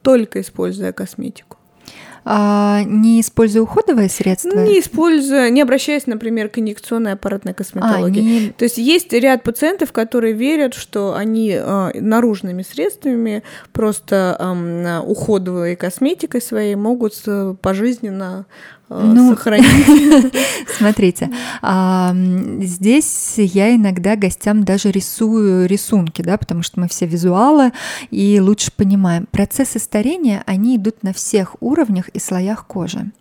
[0.01, 1.57] Только используя косметику?
[2.23, 4.49] а, не используя уходовые средства?
[4.49, 8.19] Не используя, не обращаясь, например, к инъекционной аппаратной косметологии.
[8.19, 8.49] А, не...
[8.49, 15.75] То есть есть ряд пациентов, которые верят, что они а, наружными средствами, просто а, уходовой
[15.75, 18.45] косметикой своей могут э, пожизненно
[18.80, 20.33] Э, ну, сохранить.
[20.77, 21.29] Смотрите,
[21.61, 22.13] а,
[22.59, 27.71] здесь я иногда гостям даже рисую рисунки, да, потому что мы все визуалы
[28.09, 29.27] и лучше понимаем.
[29.31, 33.11] Процессы старения, они идут на всех уровнях и слоях кожи.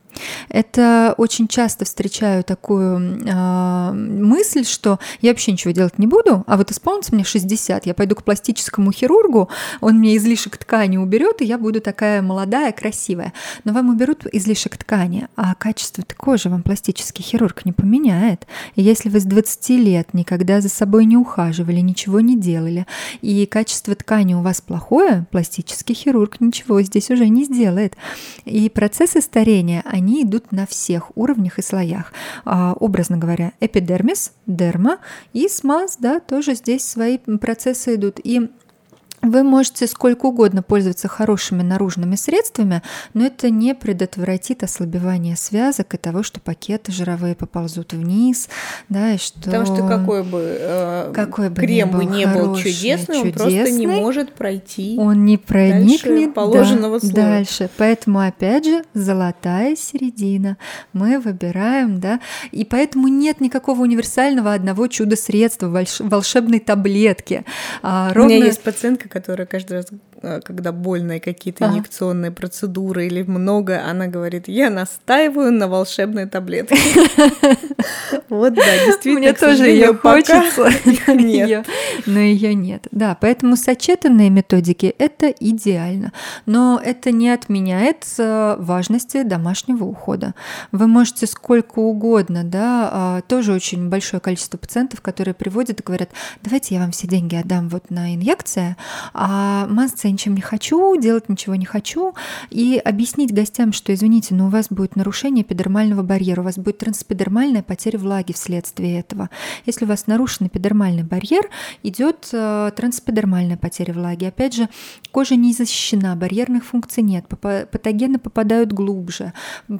[0.48, 6.56] Это очень часто встречаю такую э, мысль, что я вообще ничего делать не буду, а
[6.56, 9.48] вот исполнится мне 60, я пойду к пластическому хирургу,
[9.80, 13.32] он мне излишек ткани уберет, и я буду такая молодая, красивая.
[13.64, 18.46] Но вам уберут излишек ткани, а качество кожи вам пластический хирург не поменяет.
[18.74, 22.86] И если вы с 20 лет никогда за собой не ухаживали, ничего не делали,
[23.20, 27.94] и качество ткани у вас плохое, пластический хирург ничего здесь уже не сделает.
[28.44, 32.12] И процессы старения, они идут на всех уровнях и слоях.
[32.44, 34.98] А, образно говоря, эпидермис, дерма
[35.32, 38.20] и смаз, да, тоже здесь свои процессы идут.
[38.22, 38.50] И
[39.22, 45.98] вы можете сколько угодно пользоваться хорошими наружными средствами, но это не предотвратит ослабевание связок и
[45.98, 48.48] того, что пакеты жировые поползут вниз,
[48.88, 49.40] да, и что...
[49.42, 53.70] Потому что какой бы, э, какой бы крем бы не был чудесный, чудесный, он просто
[53.72, 54.96] не может пройти.
[54.98, 57.14] Он не проникнет положенного да, слоя.
[57.14, 57.70] дальше.
[57.76, 60.56] Поэтому, опять же, золотая середина.
[60.92, 62.20] Мы выбираем, да,
[62.52, 67.44] и поэтому нет никакого универсального одного чудо-средства, волшебной таблетки.
[67.82, 68.32] А, ровно...
[68.32, 69.86] У меня есть пациентка, которая каждый раз,
[70.22, 71.74] э, когда больные какие-то ага.
[71.74, 76.76] инъекционные процедуры или много, она говорит, я настаиваю на волшебной таблетке.
[78.28, 79.18] Вот, да, действительно.
[79.18, 80.70] Мне тоже ее хочется,
[82.06, 82.86] но ее нет.
[82.92, 86.12] Да, поэтому сочетанные методики– это идеально.
[86.46, 90.34] Но это не отменяет важности домашнего ухода.
[90.70, 96.10] Вы можете сколько угодно, да, а, тоже очень большое количество пациентов, которые приводят и говорят,
[96.42, 98.76] давайте я вам все деньги отдам вот на инъекции,
[99.12, 102.14] а масса я ничем не хочу, делать ничего не хочу,
[102.50, 106.78] и объяснить гостям, что, извините, но у вас будет нарушение эпидермального барьера, у вас будет
[106.78, 109.30] транспедермальная потеря влаги вследствие этого.
[109.66, 111.48] Если у вас нарушен эпидермальный барьер,
[111.82, 114.24] идет э, транспедермальная потеря влаги.
[114.24, 114.68] Опять же,
[115.12, 119.32] кожа не защищена, барьерных функций нет, патогены попадают глубже,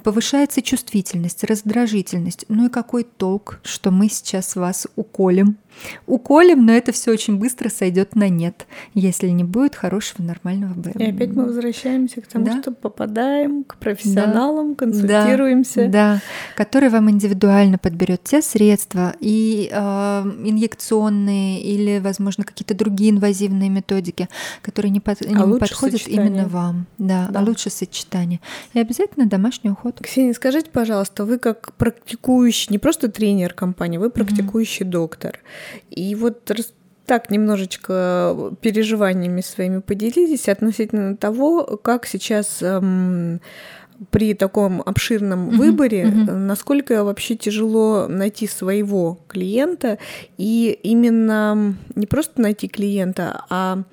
[0.03, 2.45] повышается чувствительность, раздражительность.
[2.47, 5.57] Ну и какой толк, что мы сейчас вас уколем
[6.07, 10.91] Уколем, но это все очень быстро сойдет на нет, если не будет хорошего нормального БМ.
[10.99, 12.61] И опять мы возвращаемся к тому, да?
[12.61, 14.75] что попадаем к профессионалам, да.
[14.75, 15.87] консультируемся.
[15.87, 16.21] Да, да,
[16.55, 24.27] который вам индивидуально подберет те средства и э, инъекционные или, возможно, какие-то другие инвазивные методики,
[24.61, 26.27] которые не, под, а не подходят сочетание.
[26.27, 26.87] именно вам.
[26.97, 28.39] Да, а да, а лучше сочетание.
[28.73, 29.99] И обязательно домашний уход.
[30.01, 34.89] Ксения, скажите, пожалуйста, вы как практикующий, не просто тренер компании, вы практикующий mm-hmm.
[34.89, 35.39] доктор.
[35.89, 36.49] И вот
[37.05, 43.41] так немножечко переживаниями своими поделитесь относительно того, как сейчас эм,
[44.11, 46.35] при таком обширном uh-huh, выборе, uh-huh.
[46.35, 49.97] насколько вообще тяжело найти своего клиента
[50.37, 53.83] и именно не просто найти клиента, а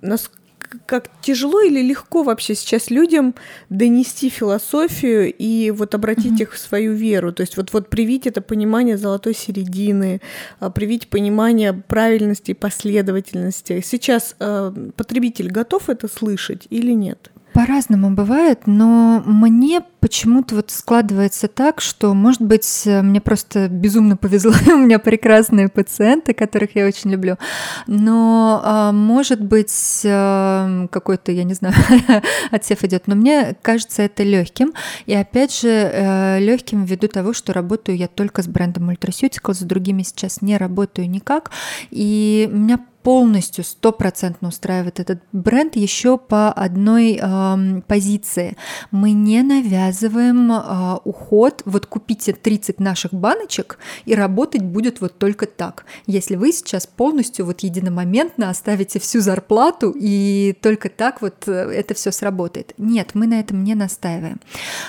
[0.00, 0.41] насколько
[0.86, 3.34] как тяжело или легко вообще сейчас людям
[3.68, 6.42] донести философию и вот обратить mm-hmm.
[6.42, 7.32] их в свою веру?
[7.32, 10.20] То есть вот, вот привить это понимание золотой середины,
[10.60, 13.82] а, привить понимание правильности и последовательности.
[13.84, 17.30] Сейчас э, потребитель готов это слышать или нет?
[17.52, 24.52] По-разному бывает, но мне почему-то вот складывается так, что, может быть, мне просто безумно повезло,
[24.66, 27.38] у меня прекрасные пациенты, которых я очень люблю,
[27.86, 31.74] но, а, может быть, а, какой-то, я не знаю,
[32.50, 34.72] отсев идет, но мне кажется это легким,
[35.06, 39.60] и опять же, э, легким ввиду того, что работаю я только с брендом Ultraceuticals, с
[39.60, 41.52] другими сейчас не работаю никак,
[41.90, 48.56] и меня полностью стопроцентно устраивает этот бренд еще по одной э, позиции.
[48.90, 55.46] Мы не навязываем э, уход, вот купите 30 наших баночек и работать будет вот только
[55.46, 55.84] так.
[56.06, 61.94] Если вы сейчас полностью вот единомоментно оставите всю зарплату и только так вот э, это
[61.94, 62.74] все сработает.
[62.78, 64.40] Нет, мы на этом не настаиваем.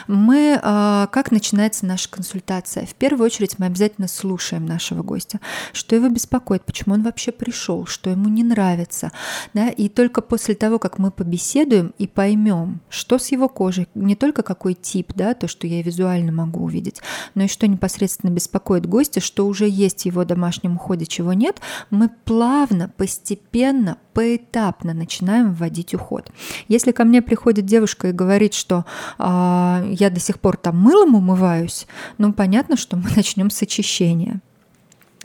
[0.08, 2.86] Мы, э, как начинается наша консультация?
[2.86, 5.40] В первую очередь мы обязательно слушаем нашего гостя,
[5.74, 9.12] что его беспокоит, почему он вообще пришел, что ему не нравится.
[9.54, 9.70] Да?
[9.70, 14.44] И только после того, как мы побеседуем и поймем, что с его кожей, не только
[14.44, 17.02] какой тип, да, то, что я визуально могу увидеть,
[17.36, 21.62] но и что непосредственно беспокоит гостя, что уже есть в его домашнем уходе, чего нет,
[21.90, 26.32] мы плавно, постепенно, поэтапно начинаем вводить уход.
[26.68, 28.86] Если ко мне приходит девушка и говорит, что
[29.18, 34.42] а, я до сих пор там мылом умываюсь, ну понятно, что мы начнем с очищения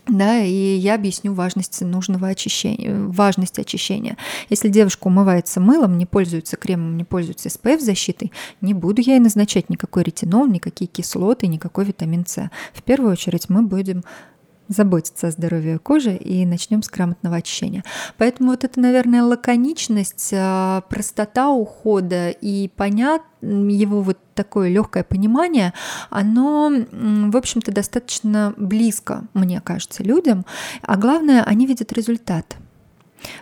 [0.07, 4.17] да, и я объясню важность нужного очищения, важность очищения.
[4.49, 8.31] Если девушка умывается мылом, не пользуется кремом, не пользуется SPF защитой,
[8.61, 12.49] не буду я ей назначать никакой ретинол, никакие кислоты, никакой витамин С.
[12.73, 14.03] В первую очередь мы будем
[14.69, 17.83] заботиться о здоровье кожи и начнем с грамотного очищения.
[18.17, 25.73] Поэтому вот это, наверное, лаконичность, а, простота ухода и понят его вот такое легкое понимание,
[26.09, 30.45] оно, в общем-то, достаточно близко, мне кажется, людям,
[30.81, 32.55] а главное, они видят результат–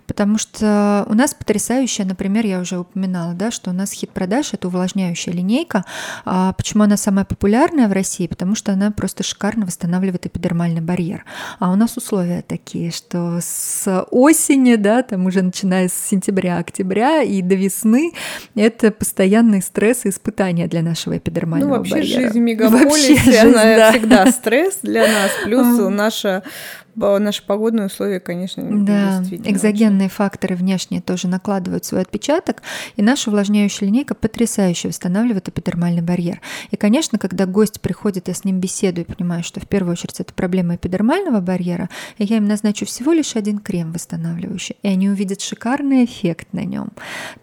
[0.06, 4.54] Потому что у нас потрясающая, например, я уже упоминала, да, что у нас хит продаж
[4.54, 5.84] это увлажняющая линейка.
[6.26, 8.28] А почему она самая популярная в России?
[8.28, 11.26] Потому что она просто шикарно восстанавливает эпидермальный барьер.
[11.60, 17.42] А у нас условия такие, что с осени, да, там уже начиная с сентября-октября и
[17.42, 18.13] до весны,
[18.56, 22.22] это постоянный стресс и испытания для нашего эпидермального ну, вообще барьера.
[22.22, 23.92] жизнь в мегаполисе, вообще жизнь, она да.
[23.92, 26.44] всегда стресс для нас, плюс наша
[26.98, 30.16] наши погодные условия, конечно, да, экзогенные очень.
[30.16, 32.64] факторы внешние тоже накладывают свой отпечаток,
[32.96, 36.42] и наша увлажняющая линейка потрясающе восстанавливает эпидермальный барьер.
[36.72, 40.20] И, конечно, когда гость приходит, я с ним беседую и понимаю, что в первую очередь
[40.20, 45.08] это проблема эпидермального барьера, и я им назначу всего лишь один крем восстанавливающий, и они
[45.08, 46.90] увидят шикарный эффект на нем,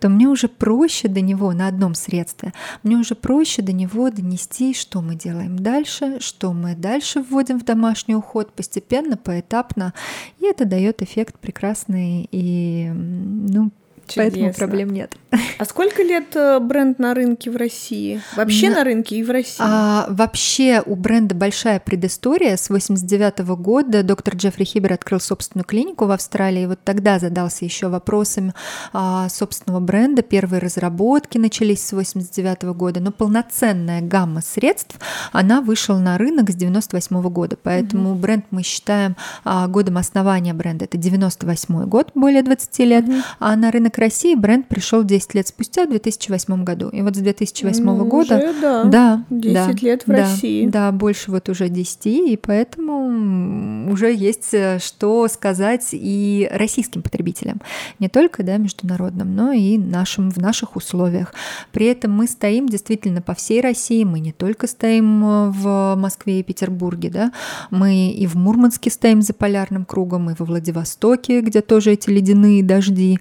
[0.00, 4.74] то мне уже проще до него на одном средстве, мне уже проще до него донести,
[4.74, 9.92] что мы делаем дальше, что мы дальше вводим в домашний уход постепенно, поэтому поэтапно,
[10.40, 13.70] и это дает эффект прекрасный и ну,
[14.06, 14.22] Чудесно.
[14.22, 15.16] Поэтому проблем нет.
[15.58, 18.20] А сколько лет э, бренд на рынке в России?
[18.36, 19.56] Вообще на, на рынке и в России?
[19.60, 22.56] А, вообще у бренда большая предыстория.
[22.56, 26.62] С 89 -го года доктор Джеффри Хибер открыл собственную клинику в Австралии.
[26.62, 28.54] И вот тогда задался еще вопросами
[28.92, 30.22] а, собственного бренда.
[30.22, 33.00] Первые разработки начались с 89 -го года.
[33.00, 34.96] Но полноценная гамма средств,
[35.32, 37.56] она вышла на рынок с 98 -го года.
[37.62, 38.18] Поэтому угу.
[38.18, 40.84] бренд мы считаем а, годом основания бренда.
[40.84, 43.04] Это 98 год, более 20 лет.
[43.04, 43.14] Угу.
[43.40, 46.88] А на рынок к России бренд пришел 10 лет спустя, в 2008 году.
[46.88, 48.38] И вот с 2008 Ну, года...
[48.38, 48.84] уже, да.
[48.84, 50.66] Да, 10 да, лет в да, России.
[50.66, 57.60] Да, больше вот уже 10, и поэтому уже есть э, что сказать и российским потребителям,
[58.00, 61.32] не только да, международным, но и нашим в наших условиях.
[61.70, 66.40] При этом мы стоим действительно по всей России, мы не только стоим э, в Москве
[66.40, 67.32] и Петербурге, да,
[67.70, 72.64] мы и в Мурманске стоим за полярным кругом, и во Владивостоке, где тоже эти ледяные
[72.64, 73.20] дожди.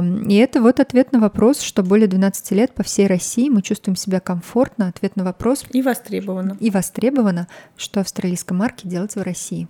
[0.00, 3.96] И это вот ответ на вопрос, что более 12 лет по всей России мы чувствуем
[3.96, 4.88] себя комфортно.
[4.88, 6.56] Ответ на вопрос И востребовано.
[6.60, 9.68] и востребовано, что австралийской марке делать в России.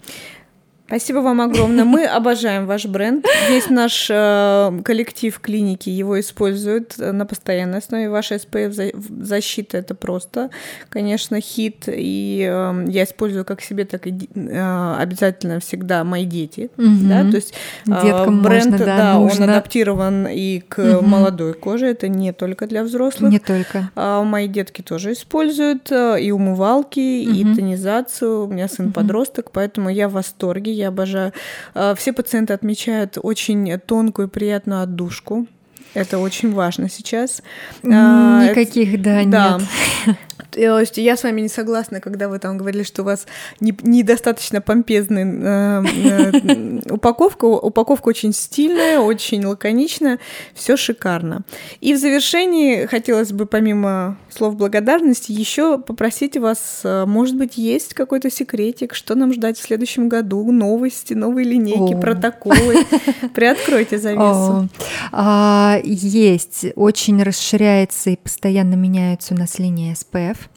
[0.93, 1.85] Спасибо вам огромное.
[1.87, 3.25] Мы обожаем ваш бренд.
[3.49, 8.11] Весь наш э, коллектив клиники его использует э, на постоянной основе.
[8.11, 10.51] Ваша SPF защита это просто,
[10.91, 11.85] конечно, хит.
[11.87, 16.71] И э, я использую как себе, так и э, обязательно всегда мои дети.
[16.77, 17.09] Мгм.
[17.09, 17.55] Да, то есть
[17.87, 19.45] э, Деткам бренд, можно, да, он нужно.
[19.47, 21.09] адаптирован и к Мгм.
[21.09, 21.87] молодой коже.
[21.87, 23.33] Это не только для взрослых.
[23.33, 23.91] Не только.
[23.97, 27.57] А мои детки тоже используют э, и умывалки, и Мгм.
[27.57, 28.45] тонизацию.
[28.45, 28.93] У меня сын Мгм.
[28.93, 31.33] подросток, поэтому я в восторге, я обожаю.
[31.75, 35.47] А, Все пациенты отмечают очень тонкую и приятную отдушку.
[35.95, 37.43] Это очень важно сейчас.
[37.85, 39.59] А, Никаких, да, да.
[40.07, 40.17] нет.
[40.51, 43.27] То есть я с вами не согласна, когда вы там говорили, что у вас
[43.61, 47.45] не- недостаточно помпезная э, э, упаковка.
[47.45, 50.19] Упаковка очень стильная, очень лаконичная,
[50.55, 51.43] все шикарно.
[51.81, 57.95] И в завершении хотелось бы, помимо слов благодарности, еще попросить вас, э, может быть, есть
[57.95, 62.01] какой-то секретик, что нам ждать в следующем году, новости, новые линейки, О.
[62.01, 62.85] протоколы.
[63.35, 64.23] Приоткройте завесу.
[64.23, 64.69] О,
[65.13, 69.93] а, есть, очень расширяется и постоянно меняются у нас линии
[70.33, 70.49] F.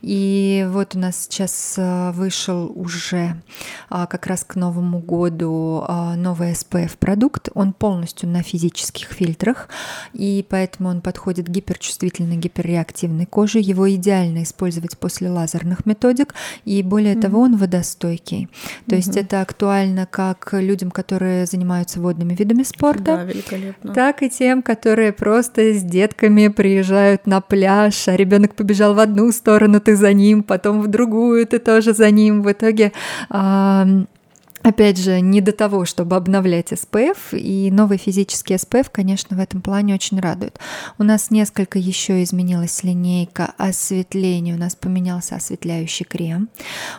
[0.00, 3.40] И вот у нас сейчас а, вышел уже
[3.88, 7.48] а, как раз к Новому году а, новый SPF-продукт.
[7.54, 9.68] Он полностью на физических фильтрах,
[10.12, 13.60] и поэтому он подходит гиперчувствительной, гиперреактивной коже.
[13.60, 16.34] Его идеально использовать после лазерных методик,
[16.64, 18.48] и более того, он водостойкий.
[18.88, 23.16] То есть это актуально как людям, которые занимаются водными видами спорта,
[23.82, 28.98] Да, так и тем, которые просто с детками приезжают на пляж, а ребенок побежал в
[28.98, 32.42] одну сторону, ты за ним, потом в другую, ты тоже за ним.
[32.42, 32.92] В итоге
[34.62, 39.60] Опять же, не до того, чтобы обновлять SPF, и новый физический SPF, конечно, в этом
[39.60, 40.60] плане очень радует.
[40.98, 46.48] У нас несколько еще изменилась линейка осветления, у нас поменялся осветляющий крем,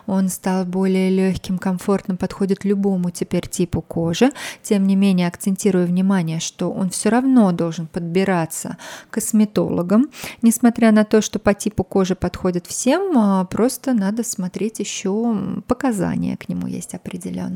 [0.07, 4.31] он стал более легким, комфортным, подходит любому теперь типу кожи.
[4.61, 8.75] Тем не менее, акцентирую внимание, что он все равно должен подбираться
[9.09, 10.09] косметологам,
[10.41, 16.35] несмотря на то, что по типу кожи подходит всем, а, просто надо смотреть еще показания
[16.35, 17.52] к нему есть определенные.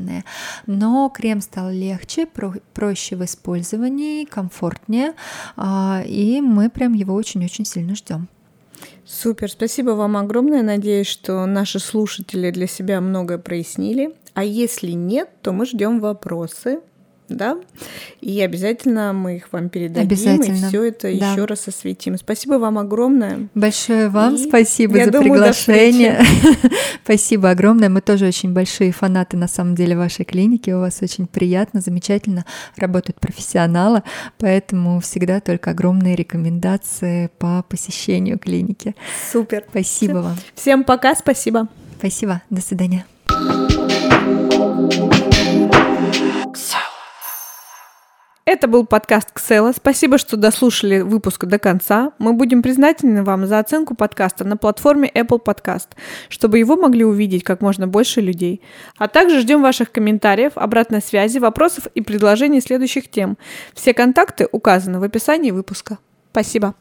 [0.66, 5.14] Но крем стал легче, про- проще в использовании, комфортнее,
[5.56, 8.28] а, и мы прям его очень-очень сильно ждем.
[9.04, 10.62] Супер, спасибо вам огромное.
[10.62, 14.14] Надеюсь, что наши слушатели для себя многое прояснили.
[14.34, 16.80] А если нет, то мы ждем вопросы,
[17.28, 17.58] да?
[18.20, 21.32] И обязательно мы их вам передадим, Обязательно, и все это да.
[21.32, 22.16] еще раз осветим.
[22.16, 23.48] Спасибо вам огромное.
[23.54, 26.20] Большое вам И спасибо за думаю, приглашение.
[27.04, 27.88] спасибо огромное.
[27.88, 30.70] Мы тоже очень большие фанаты на самом деле вашей клиники.
[30.70, 32.44] У вас очень приятно, замечательно
[32.76, 34.02] работают профессионалы,
[34.38, 38.94] поэтому всегда только огромные рекомендации по посещению клиники.
[39.32, 39.64] Супер.
[39.70, 40.36] Спасибо вам.
[40.54, 41.68] Всем пока, спасибо.
[41.98, 42.42] Спасибо.
[42.50, 43.04] До свидания.
[48.50, 49.72] Это был подкаст Ксела.
[49.72, 52.12] Спасибо, что дослушали выпуск до конца.
[52.18, 55.88] Мы будем признательны вам за оценку подкаста на платформе Apple Podcast,
[56.30, 58.62] чтобы его могли увидеть как можно больше людей.
[58.96, 63.36] А также ждем ваших комментариев, обратной связи, вопросов и предложений следующих тем.
[63.74, 65.98] Все контакты указаны в описании выпуска.
[66.32, 66.74] Спасибо.